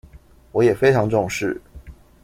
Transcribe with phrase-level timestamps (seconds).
[0.53, 1.61] 我也非常重視